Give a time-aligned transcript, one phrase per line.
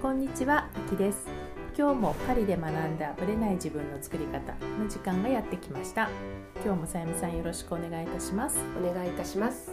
[0.00, 1.26] こんにちは、あきです。
[1.76, 6.08] 今日もパリで学んだブレない自分の作り方の時間がやってきました。
[6.64, 8.60] 今日もさゆみさんよろしくお願いいたします。
[8.80, 9.72] お願いいたします。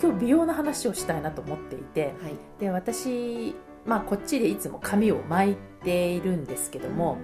[0.00, 2.34] 今日美容の話をしたいなと思っていてはい。
[2.58, 3.54] で私
[3.84, 7.18] まあこっちでいつも髪を巻いているんですけども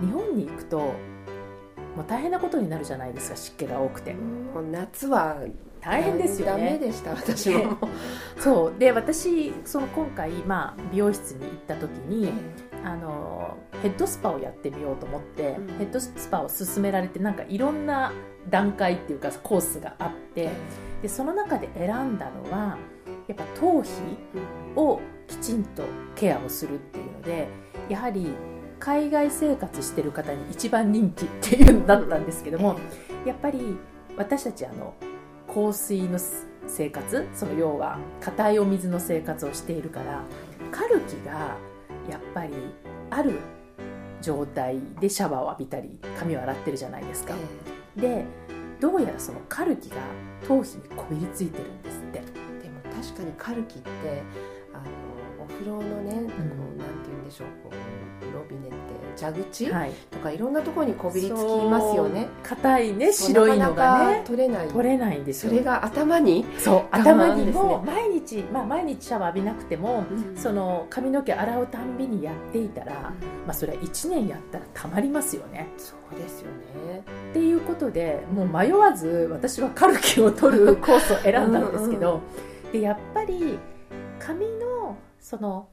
[0.00, 0.94] 日本に行くと
[1.96, 4.14] もう大変なことになるじゃないですか湿気が多くて。
[4.14, 5.38] もう夏は
[5.80, 7.76] 大変ですよダメねでした私も
[8.38, 8.78] そう。
[8.78, 12.32] で私その今回、まあ、美容室に行った時に
[12.84, 15.66] あのヘッドスパをやってみようと思って、うん。
[15.78, 18.12] ヘッドスパを勧められてなんかいろんな
[18.50, 20.50] 段階っていうかコースがあって
[21.02, 22.78] でその中で選んだのは
[23.26, 23.88] やっぱ頭皮
[24.76, 25.82] をきちんと
[26.14, 27.48] ケアをするっていうので
[27.88, 28.34] やはり
[28.84, 32.78] 海外生活してる方に一番人気っていうのだったんですけども、
[33.24, 33.78] やっぱり
[34.14, 34.92] 私たちあの
[35.48, 36.18] 香水の
[36.66, 40.22] 生活その要は硬いお水の生活をしているから
[40.70, 41.56] カルキが
[42.10, 42.52] やっぱり
[43.08, 43.38] ある
[44.20, 47.34] 状態でシャワーを浴びたり髪を洗ってるじゃないですか、
[47.96, 48.26] で
[48.80, 49.96] どうやらそのカルキが
[50.46, 52.18] 頭皮にこびりついてるんですって。
[52.18, 53.88] でも確かにカルキって
[54.74, 54.84] あの
[55.44, 58.76] お風呂のね、こうなんて言うんでしょうこうロビネって
[59.24, 59.92] 蛇口、はい。
[60.10, 62.28] とかいろんなところにこびりつきますよね。
[62.42, 64.16] 硬いね白いのがね。
[64.18, 64.68] か取れない。
[64.68, 65.50] 取れないんですよ。
[65.50, 70.04] それが頭に、そう頭にも毎日、まあ、毎日シャワー浴びなくても、
[70.36, 73.12] その髪の毛洗うたんびにやっていたら、
[73.46, 75.68] まあ、それは1年やったらたまりますよね。
[75.76, 76.64] そうですよね。
[77.30, 82.20] っていうことでもう迷わず私はカルキを取るコースを選んだんですけど
[82.72, 83.58] でやっぱり
[84.20, 84.73] 髪の
[85.24, 85.70] その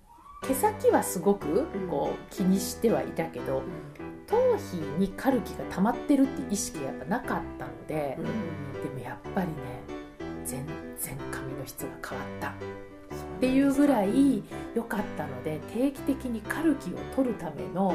[0.47, 3.63] 毛先はすごくこう気にしてはいたけど
[4.25, 8.17] 頭皮にカルキが溜まってるっていう意識がやっぱなかったので
[8.81, 9.53] でもやっぱりね
[10.45, 10.66] 全
[10.97, 12.50] 然髪の質が変わった。
[12.50, 12.53] っ
[13.41, 17.94] ていうぐらい良かったので定期的にカルキを取るための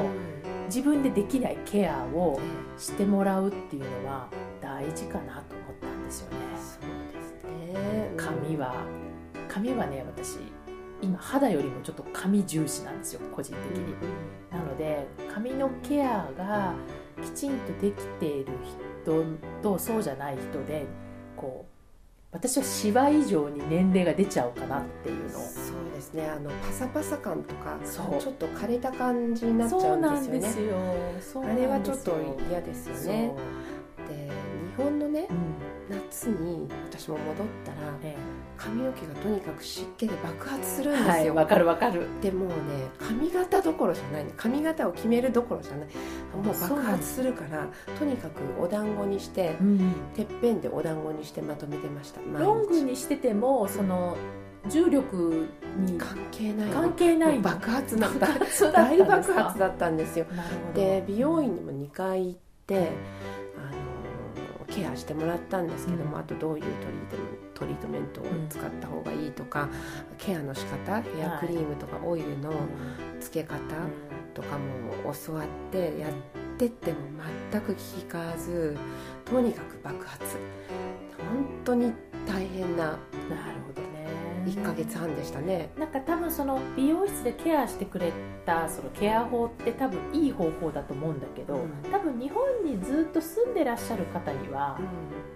[0.67, 2.39] 自分でできないケアを
[2.77, 4.27] してもらうっていうのは
[4.61, 6.37] 大事かなと思ったんですよね。
[6.53, 7.33] そうです
[7.73, 8.11] ね。
[8.15, 8.75] 髪は。
[9.47, 10.37] 髪はね私
[11.01, 13.93] 今肌よりもちょっと髪重視なんですよ個人的に。
[14.51, 16.73] なので髪のケアが
[17.21, 18.53] きちんとできている
[19.03, 19.23] 人
[19.61, 20.85] とそうじゃない人で
[21.35, 21.77] こう
[22.31, 25.41] 私はシワ以上に年齢が出ちゃうかなっていうのを。
[25.41, 26.27] そうですね。
[26.29, 30.71] あのパサパサ感とかちょっと枯れた感じになっちゃうんですよね。
[30.71, 30.75] よ
[31.21, 31.61] そうあなんですよ。
[31.61, 32.15] れはちょっと
[32.49, 33.33] 嫌ですよね。
[34.09, 34.29] で
[34.77, 36.01] 日本のねそう、うん。
[36.03, 38.15] 夏に私も戻ったらえ
[38.57, 42.07] 髪の毛がとにかく湿気で爆発するんえですよ、はいわかるわかる。
[42.21, 42.53] でもうね
[42.99, 44.25] 髪型どころじゃない。
[44.25, 45.87] ね髪型を決めるどころじゃない。
[46.35, 47.67] もう爆発するから
[47.99, 49.93] とにかくお団子にしてうん。
[50.15, 52.21] てっぺんでお団子にしてまとめてました。
[52.39, 54.17] ロングにしててもその
[54.69, 55.47] 重力
[55.77, 56.69] に関係ない。
[56.69, 57.39] 関係ない。
[57.39, 60.25] 爆発な爆発だったん大爆発だったんですよ。
[60.73, 62.87] で美容院にも2回行ってあの
[64.77, 66.21] ケアしてもらったんですけども、うん。
[66.21, 67.23] あとどういうトリートメ
[67.55, 69.67] トリートメントを使った方がいいとか、
[70.17, 72.53] ケアの仕方ヘアクリームとかオイルの
[73.19, 73.57] つけ方
[74.35, 76.11] とかも教わってやっ
[76.57, 76.99] てっても
[77.51, 78.77] 全く聞かず
[79.25, 80.37] とにかく爆発。
[81.17, 81.91] 本当に
[82.27, 82.99] 大変ななる
[83.67, 83.81] ほど。
[83.81, 83.86] ね
[84.47, 85.69] 1ヶ月半でしたね。
[85.77, 88.11] なんか多分その美容室でケアしてくれ
[88.45, 91.91] たそのケア法って多分いい方法だと思うんだけど、うん。
[91.91, 94.79] 多分日本にずっと住んでらっしゃる方には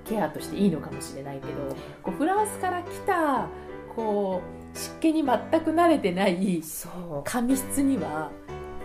[0.06, 3.48] ケアとしていいのかもしれないけどこうフランスから来た
[3.96, 4.42] こ
[4.74, 6.64] う湿気に全く慣れてない
[7.24, 8.32] 髪質には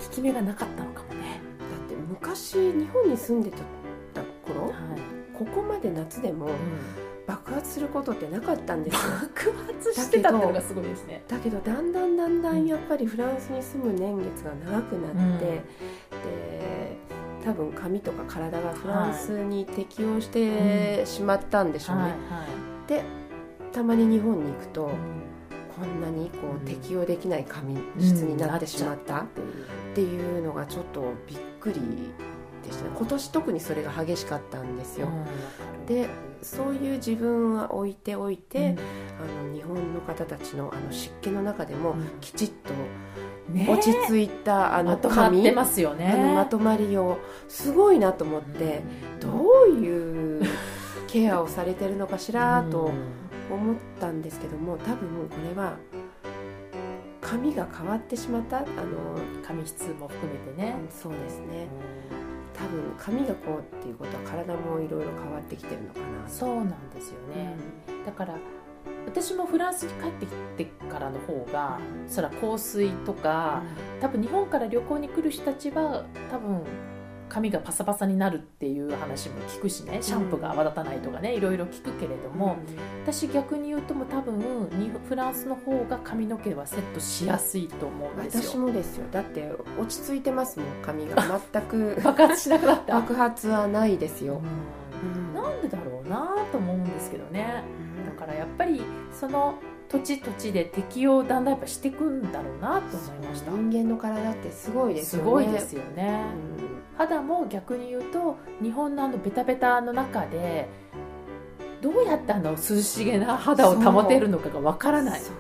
[0.01, 1.41] 効き目がなかったのかもね。
[1.87, 4.23] って昔日本に住んでた
[4.53, 4.73] 頃はい。
[5.37, 6.49] ここまで夏でも
[7.27, 9.01] 爆発することってなかったんですよ。
[9.23, 11.25] 爆発してたってのがすごいですね。
[11.29, 15.39] だけどだんだんだんだんやっぱりフランスに住む年月が長くなって、うん。
[15.39, 16.97] で
[17.45, 22.17] 多分髪とか体がフランスに適応してしまったんでしょうね、はいは
[22.87, 22.89] い。
[22.89, 23.05] で
[23.73, 24.91] たまに日本に行くと、うん。
[25.77, 29.77] こんなにこうんう適応できない髪質になってしまったっっていう。
[29.97, 31.81] ていうのがちょっとびっくり
[32.67, 35.09] でしたね今年特にそれが激しかったんですよ、
[35.87, 36.09] で
[36.43, 38.77] そういう自分は置いておいて、
[39.21, 42.07] あの日本の方たちのあの湿気の中でもうん。
[42.21, 42.73] きちっと
[43.53, 46.13] ね落ち着いたあのまとまっ髪、てますよね。
[46.13, 47.19] あのまとまりを
[47.49, 48.83] すごいなと思って、
[49.21, 49.29] ど
[49.67, 50.43] ういう
[51.07, 52.91] ケアをされてるのかしらと
[53.51, 55.77] 思ったんですけども多分これは
[57.21, 58.67] 髪が変わってしまったあの、
[59.45, 60.77] 髪質も含めてね。
[60.91, 61.69] そうですね
[62.57, 66.29] 多分髪がこうっていうことは体もいろいろ変わってきてるのかな。
[66.29, 67.55] そうなんですよね。
[68.05, 68.39] だから
[69.05, 73.63] 私もフランスに帰ってきてからの方がそら香水とか
[74.01, 76.63] 多分日本から旅行に来る人たちは多分
[77.29, 79.99] 髪がパサパサになるっていう話も聞くしね。
[80.01, 82.57] シャンプーが泡立たないとかねいろいろ聞くけれども、
[83.05, 84.39] 私逆に言うとも多分
[84.79, 88.43] にフランスの方が髪の毛はセットしやすいと思うんですよ。
[88.43, 89.07] 私もですよ。
[89.11, 91.17] だって落ち着いてますもん髪が。
[91.53, 92.01] 全く。
[92.03, 94.41] 爆発しなくなった、爆発はないですよ、
[95.03, 95.35] うん。
[95.35, 97.65] なんでだろうなと思うんですけどね。
[98.07, 98.83] だからやっぱり
[99.13, 99.55] その
[99.89, 103.51] 土地土地で適応をだんだんやっぱしていくんだろうなと思いました。
[103.53, 105.25] 人間の体ってすごいですよね。
[105.25, 106.25] すごいですよね、
[106.59, 106.99] うん。
[106.99, 110.69] 肌も逆に言うと日本のあのベタベタの中で
[111.81, 115.21] どうやってあの涼しげな肌を保てるのかがわからない。
[115.21, 115.35] そう。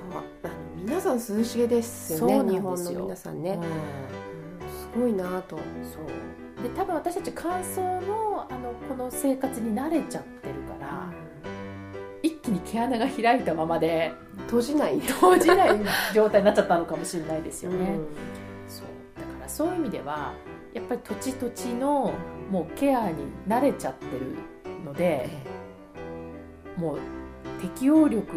[0.44, 3.62] あの皆さん涼しげですよね日本の皆さんね、うん。
[3.62, 3.70] うん。
[4.70, 5.56] すごいなと。
[5.56, 6.62] そう。
[6.62, 10.54] で多分私たち乾燥のあのこの生活に慣れちゃってる
[12.46, 14.12] 気に毛穴が開いたままで
[14.46, 15.00] 閉じない。
[15.00, 15.80] 閉じない
[16.14, 18.06] 状態になっちゃったのかもしれないですよね、うん。
[18.68, 18.86] そう。
[19.16, 20.32] だからそういう意味では
[20.72, 22.12] やっぱり土地土地の
[22.48, 23.16] もうケアに
[23.48, 24.36] 慣れちゃってる
[24.84, 25.28] ので
[26.76, 26.98] もう
[27.60, 28.30] 適応力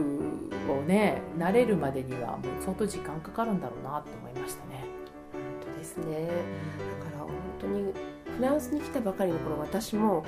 [0.68, 4.86] をね慣れるまでにはもう相当時間かかるんだろうなと思いましたね。
[5.32, 5.42] 本
[5.76, 6.26] 当ですね。
[6.26, 7.30] だから本
[7.62, 7.94] 当に
[8.38, 10.26] フランスに来たばかりの頃私も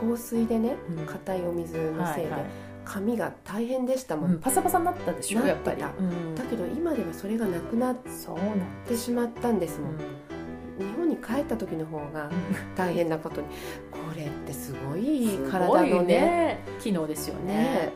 [0.00, 1.04] 香水でねうん。
[1.04, 4.38] 硬いお水のせいではいはい髪が大変でしたもん、うん。
[4.40, 5.82] パサパサになったでしょなやっぱり。
[5.82, 6.34] うん。
[6.34, 9.98] だけど今ではそれがなくなっそうなんてしまったんですもん、うん
[10.80, 12.30] 日本に帰った時の方が
[12.74, 13.46] 大変なことに。
[13.90, 16.04] これってすごいす体のね。
[16.04, 16.58] ね。
[16.80, 17.54] 機能ですよね。
[17.54, 17.92] ね。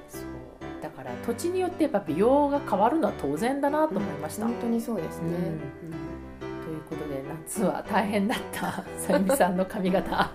[0.82, 4.44] だから土地によってやっぱ美容が変わるのは当然だなと思いました。
[4.44, 5.30] 本当にそうですね、
[6.62, 8.84] ということで夏は大変だった。
[8.98, 10.30] さゆみさんの髪型、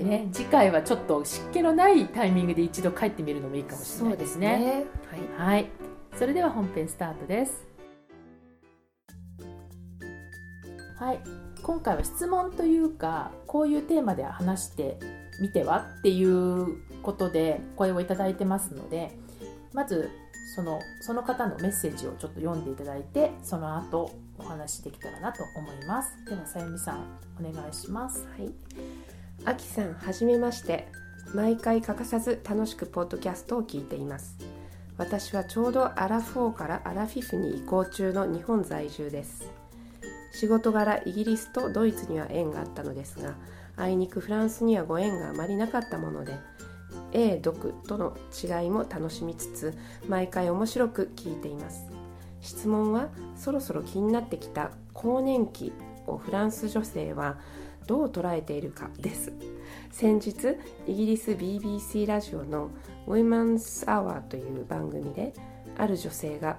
[0.00, 4.56] はいね、次回はちょっと湿気のないタイミングで一度帰ってみるのもいいかもしれないですね。
[4.56, 4.84] すね。
[5.36, 5.66] はいはい、
[6.16, 7.66] それでは本編スタートです。
[10.98, 11.20] はい、
[11.62, 14.98] 今回は質問というかこういうテーマで話して
[15.38, 19.18] みてはっていうことで声をいただいてますので
[19.74, 20.08] まず
[20.54, 26.24] そのその方のメッセージをちょっと読んでいただいてその後お話しできたらなと思います。
[26.24, 27.04] ではさゆみさん
[27.38, 28.26] お願いします。
[28.38, 29.09] はい。
[29.46, 30.88] あきさん、はじめまして。
[31.32, 34.36] 毎回欠かさず楽しくポッドキャストを聞いています。
[34.98, 39.50] 私はちょうどアラフォーからアラフィフに移行中の日本在住です。
[40.32, 43.34] 仕事柄イギリスとドイツには縁があったのですが、
[43.76, 46.34] あいにくフランスにはご縁があまりなかったもので、
[47.12, 49.74] 英読との違いも楽しみつつ、
[50.06, 51.86] 毎回面白く聞いています。
[52.42, 55.72] 質問はそろそろ気になってきた更年期
[56.06, 57.38] をフランス女性は
[57.90, 59.32] どう捉えているかです。
[59.90, 60.56] 先日
[60.86, 62.70] イギリス BBC ラジオの
[63.08, 65.34] 「Women's Hour」という番組で
[65.76, 66.56] ある女性が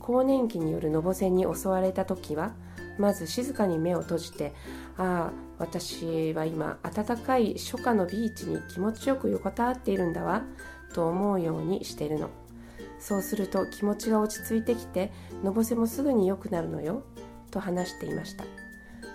[0.00, 2.52] 更年期によるのぼせに襲われた時は
[2.98, 4.54] まず静かに目を閉じて
[4.98, 10.42] 「ああ私は今暖かい初夏のビーチに気持ちよく横たわっているんだわ」
[10.92, 12.28] と思うようにしているの。
[12.98, 15.12] そうすると気持ちが落ち着いてきて
[15.44, 17.04] のぼせもすぐに良くなるのよ
[17.52, 18.44] と話していました。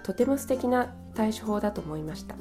[0.03, 2.35] とても素敵な対処法だと思いました。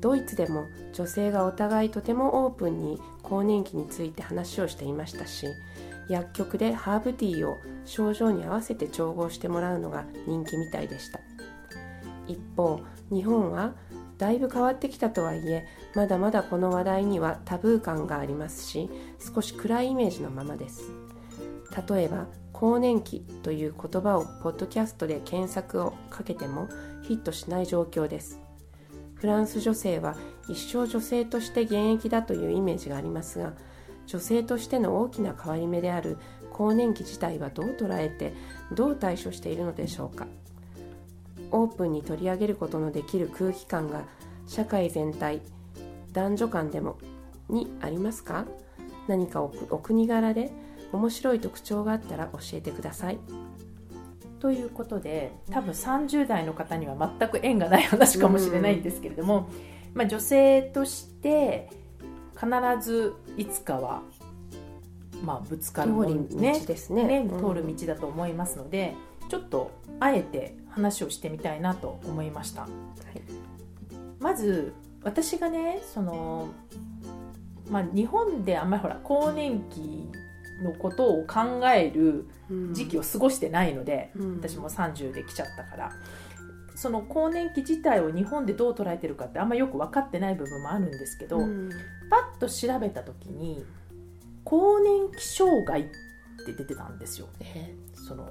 [0.00, 5.46] ドイツでも女性がお互いとてもオープンに更年期について話をしていましたし
[6.08, 11.20] 薬局でハーブティーを症状に合わせて調合してもらうのが人気みたいでした。
[12.26, 13.74] 一方日本は
[14.18, 18.88] だいぶ変わってきたとはいえまだまだこの話題にはタブー感がありますし
[19.34, 20.90] 少し暗いイメージのままです。
[21.88, 22.26] 例えば
[22.62, 26.68] 更年期という言葉をポッドキャストで検索をかけても
[27.02, 28.38] ヒットしない状況です。
[29.16, 30.14] フランス女性は
[30.48, 33.54] 一生女性として現役だというイメージがありますが
[34.06, 36.18] 女性としての大きな変わり目である
[36.52, 38.32] 更年期自体はどう捉えて
[38.70, 40.28] どう対処しているのでしょうか。
[41.50, 44.04] オープンに取り上げることのできる空気感が
[44.46, 45.40] 社会全体
[46.12, 46.96] 男女間でも
[47.48, 48.46] にありますか？
[49.08, 50.52] 何かおお国柄で
[50.92, 53.18] 面白い特徴があったら教えてください。
[54.40, 59.48] ということで多分30代の方には全く縁がない話かもしれないんですけれども、
[59.94, 61.70] まあ、女性として
[62.34, 62.48] 必
[62.80, 64.02] ずいつかは、
[65.24, 65.92] まあ、ぶつかる
[66.34, 66.58] ね。
[66.58, 67.04] 道ですね。
[67.04, 67.48] ねうん。
[67.48, 68.96] 通る道だと思いますので、
[69.28, 69.70] ちょっと
[70.00, 72.66] あえて話をしてみたいなと思いました。
[74.18, 74.72] まず
[75.02, 76.48] 私がねその、
[77.68, 80.08] まあ、日本であんまりほら更年期
[80.62, 82.26] のことを考える
[82.72, 84.36] 時期を過ごしてないので、うん。
[84.36, 85.92] 私も30で来ちゃったから。
[86.74, 91.70] その更年期自体を日本でどう捉えてるかってあんまよく分かってない部分もあるんですけど、うん。
[92.10, 93.64] パッと調べた時に
[94.44, 95.84] 更年期障害っ
[96.46, 97.28] て出てたんですよ。
[97.40, 97.74] え？
[98.08, 98.30] その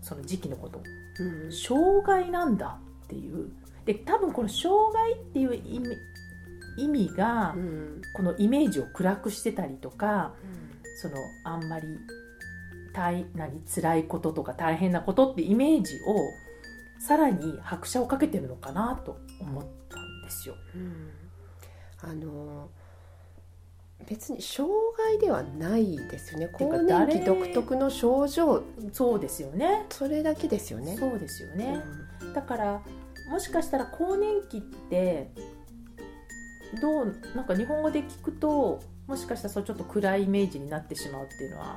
[0.00, 0.80] その時期のこと。
[1.18, 1.52] うん。
[1.52, 3.50] 障害なんだっていう。
[3.84, 5.96] で多分この障害っていう意味
[6.78, 8.02] 意味がうん。
[8.14, 10.32] このイメージを暗くしてたりとか
[10.96, 11.86] そのあんまり
[12.92, 16.30] 大何辛いこととか大変なことってイメージを
[17.00, 20.54] さらに拍車をかけてるのかなと思ったんですよ。
[20.74, 21.10] うん
[22.04, 22.68] あの
[24.08, 29.86] 別に障害ではないですよね更年期独特の症状そうですよね。
[29.90, 30.96] それだけですよね。
[30.96, 31.80] そうですようね。
[32.24, 32.82] んだから
[33.30, 35.30] もしかしたら更年期って
[36.80, 38.80] どうなんか日本語で聞くと
[39.12, 41.76] もしかしたらそうちょっと暗いイメージになってしまうっていうのは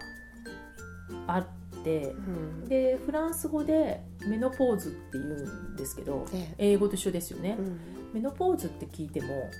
[1.28, 1.46] あっ
[1.84, 2.66] てうん。
[2.70, 5.26] でフランス語でメノポーズって言う
[5.74, 7.58] んですけどえ英語と一緒ですよね。
[7.60, 7.80] え、うん。
[8.14, 9.52] メノポーズって聞いても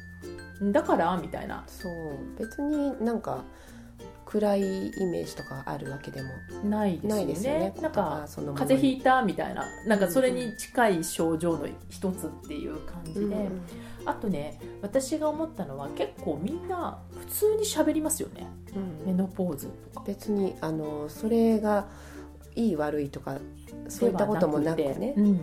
[0.72, 1.18] だから？
[1.18, 1.66] みたいな。
[1.68, 2.40] そう。
[2.40, 3.44] 別になんか
[4.36, 6.30] 暗いイメージとかあるわけでも。
[6.66, 7.16] ないですよね。
[7.16, 7.74] ないですよね。
[7.82, 9.66] なんかその風邪ひいたみたいな。
[9.88, 13.62] なんかそれに近い症状の一つっていう感じで、うんうん
[14.08, 18.48] あとね私が思ったのは結構みんな普通に喋りますよね。
[18.76, 20.06] うんメノポーズとか。
[20.06, 21.88] 別にあのそれが
[22.56, 23.40] いい悪いとか
[23.88, 24.94] そういったこともなくね。
[24.94, 25.40] でうん、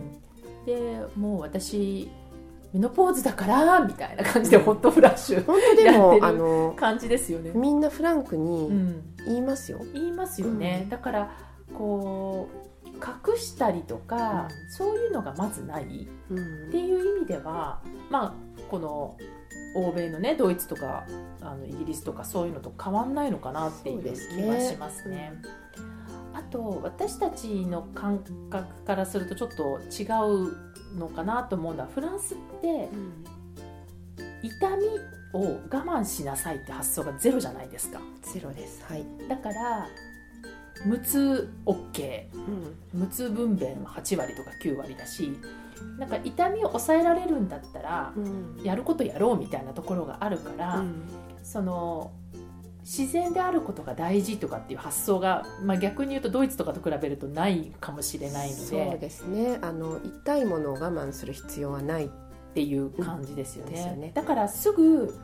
[0.65, 2.09] でもう私
[2.73, 10.89] メノポーズだからみたいな感じでホットフラッシュ本当でもあの感じですよね、みんなフランクうにん、言いますよ、言いますよね、うん。
[10.89, 11.31] だから
[11.73, 12.63] こう
[13.31, 15.83] 隠したりとか、うんそういうのがまずない。
[15.83, 15.87] っ
[16.31, 16.33] う
[16.67, 18.33] んていう意味ではまあ
[18.71, 19.17] この
[19.75, 21.03] 欧米のねドイツとか
[21.41, 24.09] あのイギリスとかそういうのと変わんないのかなっていう気
[24.43, 25.33] はしますね。
[26.53, 30.05] あと私たちの感覚からするとちょっと違
[30.93, 33.23] うのかなと思うのはフランスってうん
[34.43, 34.83] 痛み
[35.33, 38.01] を我慢しなさいって発想がゼロじゃないですか。
[38.21, 38.83] ゼロです。
[38.83, 39.87] はい、だから
[40.85, 42.25] 無痛 OK
[42.93, 42.99] うん。
[42.99, 45.31] 無痛分娩は8割とか9割だし
[45.97, 48.61] なんか痛みを抑えられるんだったらうん。
[48.63, 51.03] やることやろうみたいなところがあるから、うん。
[51.41, 52.11] その
[52.83, 59.57] 自然であることが大事とかっていう発想が、まあ、逆に言うとドイツとかと比べるとないかもしれないのそうでですね。
[59.61, 62.09] あの痛いものを我慢する必要はないっ
[62.53, 64.11] ていう感じですよね,、ですよね。
[64.13, 65.15] だからすぐ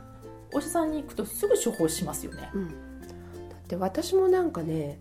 [0.52, 2.50] お医者さんに行くとすぐ処方しますよね。
[2.54, 4.98] うん、だって私もなんかね、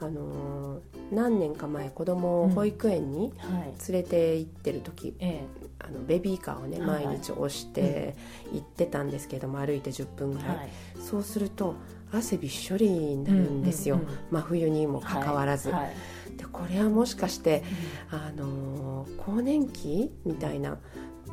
[0.00, 3.92] あのー何年か前子供を保育園にはい。
[3.92, 5.44] 連れて行ってる時、え
[5.78, 7.04] あのベビーカーをねはいはい。
[7.06, 8.14] 毎日押して
[8.52, 11.76] 行ってたんですけども歩いて10分ぐらい、えはい、そうすると
[12.12, 14.16] 汗びっしょりになるんですよ、うんうんうん。
[14.30, 16.36] 真冬にもかかわらず、はいはい。
[16.36, 17.62] でこれはもしかして、
[18.10, 20.78] あのー更年期みたいな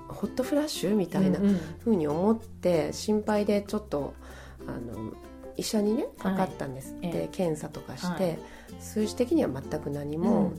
[0.07, 1.59] ホットフラッシュみたいなうんうん。
[1.79, 4.13] ふうに思って心配でちょっと
[4.67, 5.13] あの
[5.57, 6.33] 医者にねはい。
[6.33, 7.11] かかったんです、ええ。
[7.11, 8.39] で検査とかして、はい。
[8.79, 10.53] 数字的には全く何も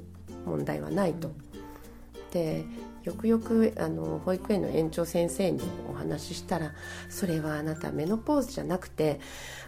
[0.45, 1.31] 問題はないと。
[2.33, 2.65] で
[3.07, 6.73] よくよくあの保育園の園長先生にお話ししたら
[7.09, 9.21] 「それはあなたメノポーズじゃなくて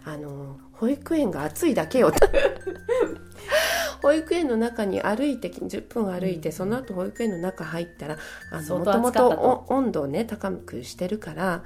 [0.04, 2.12] あの保育園が暑いだけよ」
[4.02, 6.54] 保育園の中に歩いて10分歩いて、うん。
[6.54, 8.16] その後保育園の中入ったら
[8.50, 11.62] あの相もともと温度をね高くしてるから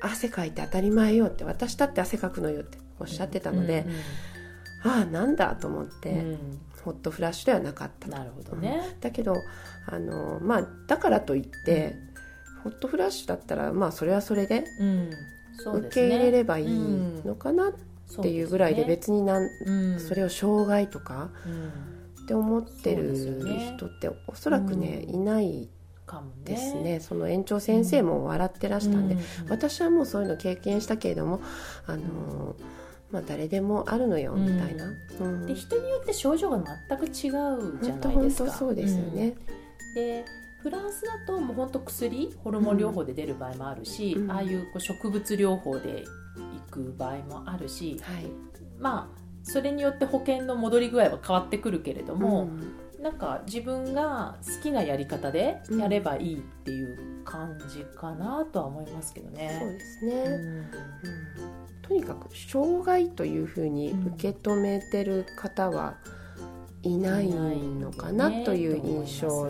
[0.00, 3.86] 汗かいて当たり前よって私だって汗かくのよっておっしゃってたので、
[4.84, 6.18] ああなんだと思って、うん。
[6.18, 8.16] うんホットフラッシュではなかったと。
[8.16, 8.96] なるほどね。
[9.00, 9.36] だけど
[9.90, 11.96] あの、まあ、だからといって、
[12.62, 14.64] ホットフラッシュだったらまあそれはそれで
[15.64, 16.68] 受け入れればいい
[17.24, 17.72] のかなっ
[18.22, 20.00] ていうぐらいで別になんうん。
[20.00, 22.24] それを障害とかうん。
[22.24, 23.14] って思ってる
[23.76, 25.14] 人っておそらくね、うん。
[25.14, 25.68] いない
[26.44, 27.00] ですね。
[27.00, 29.20] その園長先生も笑ってらしたんで、うん。
[29.48, 31.40] 私はもうそういうの経験したけれども
[31.86, 32.56] あの、
[33.10, 34.90] まあ、誰でもあるのよみたいな。
[35.20, 35.46] うん。
[35.46, 38.04] で人によって症状が全く違うじゃないですか。
[38.10, 39.34] 本当そうですよね。
[39.98, 40.24] うんで
[40.58, 44.30] フランスだともう本当薬ホルモン療法で出る場合もあるし、うん。
[44.30, 46.04] ああいうこう植物療法で
[46.36, 48.26] 行く場合もあるしはい。
[48.78, 52.72] まあそれによって保険の戻り具合は変わってくるけれども、ん。
[53.00, 59.60] なんか自分が好きなやり方でやればいいっていう感じかなとは思いますけどそうね。
[59.78, 60.32] ですね、うん。
[60.32, 60.66] うん。
[61.82, 65.94] とにかく障害というふうに受け止めてる方は
[66.82, 69.48] いないのかなという印象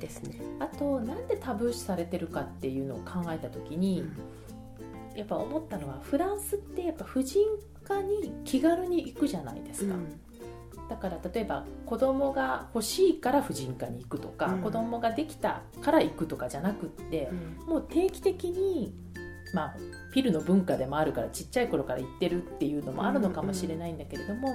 [0.00, 0.40] ですね。
[0.60, 4.04] あとなんでタブー視されてるかっていうのを考えた時に、
[5.14, 7.44] やっぱ思ったのはフランスってやっぱ婦人
[7.84, 9.94] 科に気軽に行くじゃないですか、
[10.88, 14.62] だから例えば子供が欲しいから婦人科に行くとか、うん。
[14.62, 17.30] 子供ができたから行くとかじゃなくって、
[17.66, 18.94] もう定期的に
[19.52, 19.76] まあ
[20.12, 24.48] ピルの文化でもあるからちっちゃい頃から言ってるっていうのもあるのかもしれないんだけれども、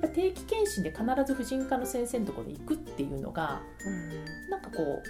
[0.00, 3.62] やっぱ定期検診で必ず婦人科の先生のところに行くっていうのが
[4.50, 5.08] なんかこう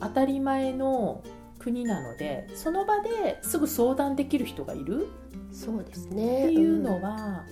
[0.00, 1.22] 当たり前の
[1.58, 5.08] 国なのでその場ですぐ相談できる人がいる
[5.52, 7.44] そうですっねていうのは、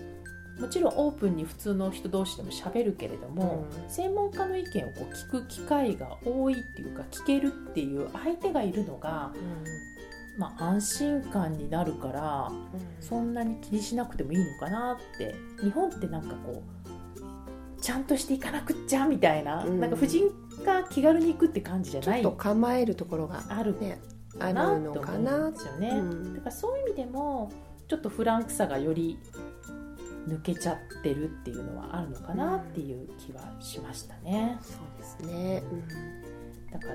[0.60, 3.90] もちろんオープンに普通の人同士でも喋るけれども、うん。
[3.90, 9.32] 専門家の意見をこう聞く機会が多いっていうか聞けるっていう相手がいるのが、
[10.38, 12.52] まあ、安心感になるから
[13.00, 15.34] そんなに気にしなくてもいいのかなって。
[15.62, 19.80] 日本ってなんかこうちゃんとしていかなくっちゃみたいな,、うん。
[19.80, 20.30] なんか婦人
[20.64, 22.22] 科気軽に行くって感じじゃない。
[22.22, 23.98] ちょっと構えるところがあるね
[24.40, 25.90] あるのかなんですよね。
[25.90, 27.52] うんだからそういう意味でも
[27.86, 29.18] ちょっとフランクさがより
[30.26, 34.58] 抜けちゃってるっていうのはあるのかなっていう気はしましたね。
[34.62, 35.62] そうですね、
[36.72, 36.94] だから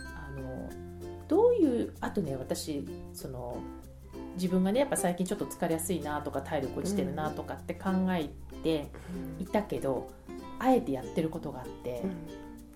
[0.00, 0.70] あの
[1.28, 3.58] どういうあとね私その
[4.34, 8.30] 自分がねやっぱ最近ちょっと疲れやすいなとか体力落ちてるなとかって考え
[8.62, 8.88] て
[9.38, 10.10] いたけど、
[10.58, 12.02] あえてやってることがあって、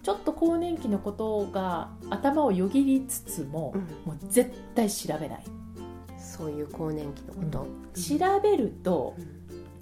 [0.02, 3.74] ちょっと更年期のことが頭をよぎりつつも、
[4.04, 5.44] もう絶対調べない。
[6.18, 9.16] そういう更年期のこと、調べると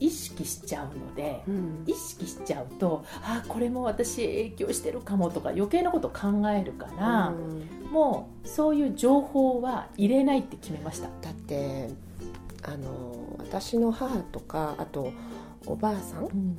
[0.00, 1.84] 意識しちゃうので、うん。
[1.86, 7.32] 意識しちゃうとあこれも私影響してるかもとか余計なこと考えるから、
[7.90, 11.08] もうそういう情報は入れないって決めました。
[11.20, 11.90] だって
[12.62, 15.12] あの私の母とかあと
[15.66, 16.56] おばあさん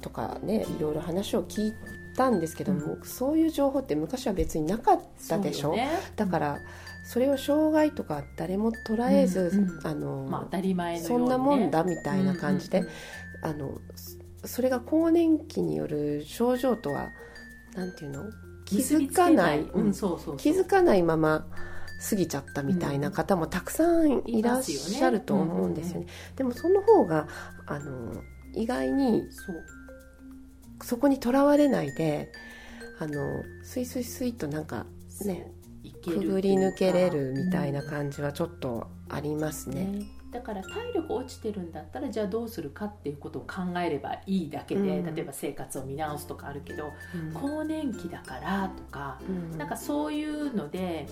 [0.00, 1.74] とかねいろいろ話を聞い
[2.16, 5.88] たんですけども、うそういう情報って昔は別になかったでしょ、ね。
[6.16, 6.58] だから
[7.06, 9.86] それを障害とか誰も捉えず、うんうん。
[9.86, 12.90] あの、まあ、当たり前のように、ね、そんなもんだみたいな感じで、うんうん。
[13.42, 14.16] あのそ
[14.48, 17.10] それが更年期による症状とは
[17.74, 18.24] なんていうの？
[18.64, 19.64] 気づかない、
[20.38, 21.46] 気づかないまま
[22.10, 26.06] 過ぎちゃったみたいな方もたくさんいらっしゃると思うんですよね。
[26.34, 27.28] でもその方が
[27.66, 28.12] あの
[28.54, 29.22] 意外に
[30.82, 32.32] そこにとらわれないで
[32.98, 34.86] あのスイスイスイとなんか
[35.24, 35.52] ね
[36.06, 39.84] くぐり抜けれるみたいなじ感じはちょっとありますね。
[39.84, 40.06] ね。
[40.32, 45.14] だから体力落ちてるんだったらじゃあどうするかっていうことを考えればいいだけで、うん。
[45.14, 47.32] 例えば生活を見直すとかあるけどうん。
[47.32, 49.58] 更年期だからとかうん。
[49.58, 51.06] なんかそういうので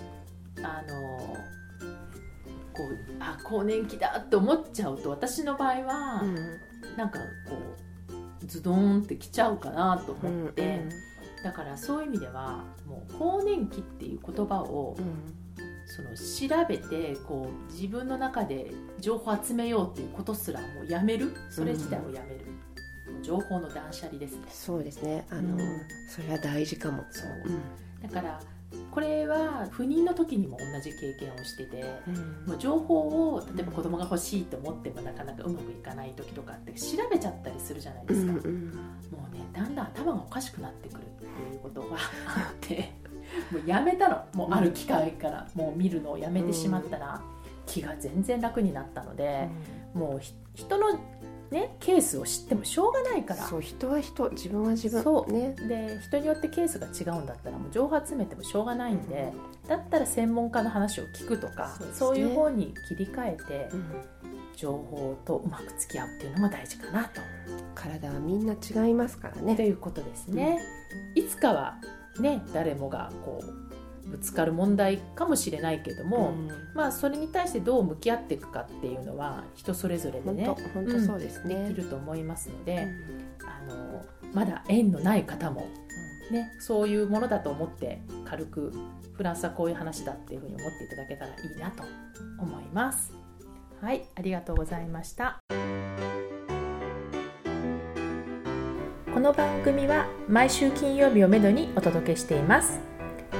[0.58, 1.18] あの
[2.72, 6.36] こうあ更年期だって思っちゃうと私の場合は、うん。
[6.96, 7.56] なんかこ
[8.42, 10.90] うズドーンってきちゃうかなと思って、うん
[11.44, 14.96] だからそういう意味ではもう更年期っていう言葉を
[15.84, 21.34] その調べてこう自分の中で情報を集めようっていうことすらもうやめる。
[21.50, 22.46] それ自体をやめる、
[23.12, 24.46] もう情報の断捨離ですね。
[24.50, 25.26] そうですね。
[25.28, 25.58] あの、うん。
[26.08, 27.04] それは大事かも。
[27.10, 27.28] そう。
[28.02, 28.40] だから
[28.90, 32.46] これは不妊の時にも同じ経験をしててうん。
[32.46, 38.94] もう情報を例えば子供が欲しいと思ってもなかなかうまくいかない時とかって調べちゃったりするじゃないですか、うんうん
[39.54, 42.92] だんだん頭がおかしくなってくるっていうことが あって
[43.50, 44.24] もうやめたの。
[44.34, 45.46] もうある機会から。
[45.54, 47.20] もう見るのをやめてしまったら
[47.66, 49.48] 気が全然楽になったので、
[49.94, 50.92] もうひ人の
[51.50, 53.42] ねケースを知ってもしょうがないから。
[53.44, 54.30] そう人は人。
[54.30, 55.02] 自分は自分。
[55.02, 55.32] そう。
[55.32, 55.54] ね。
[55.68, 59.32] で人によってケースが違うんだったらもう情報集めてもしょうがないんで、
[59.66, 61.94] だったら専門家の話を聞くとかそうね。
[61.94, 63.84] そういう方に切り替えてうん
[64.56, 67.20] 情報とうまく付き合うっていうのも大事かなと。
[67.74, 69.54] 体はみんな違いますからとね。
[69.54, 70.60] いうことですね。
[71.14, 71.76] いつかは
[72.20, 81.68] ね誰もがこうぶつかる問題かもしれないけども、んまあそれに対してどう向き合っていくかっていうのは人それぞれで本ね当本当そうですね。
[81.68, 85.68] できると思いますので、うんあのまだ縁のない方も、
[86.30, 88.72] ね、そういうものだと思って軽く
[89.16, 91.84] フランスはこういう話だっていうふうに思っていただけたらいいなと
[92.40, 93.23] 思います。
[93.84, 95.42] はい、ありがとうございました。
[99.12, 102.80] この番組は毎週金曜日をめどにお届けしています。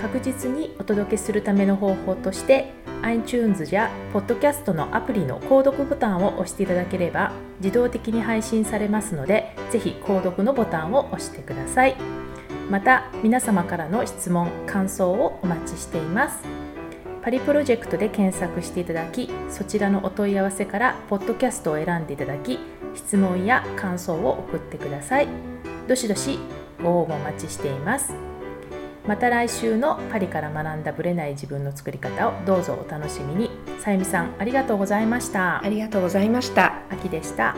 [0.02, 11.96] 確実にお届けするための方法として iTunes や Podcast のアプリの購読ボタンを押していただければ自動的に配信されますのでぜひ購読のボタンを押してください
[12.70, 16.63] また皆様からの質問感想をお待ちしています
[17.24, 22.58] パリプロジェクトで検索していただきそちらのお問い合わせからポッドキャストを選んでいただき
[22.94, 25.28] 質問や感想を送ってください。
[25.88, 26.38] どしどし
[26.82, 28.14] ご応募お待ちしています。
[29.06, 33.50] また来週のパリから学んだブレない自分の作り方をどうぞお楽しみに。
[33.80, 35.64] さゆみさんありがとうございました。
[35.64, 36.82] ありがとうございました。
[36.90, 37.56] 秋でした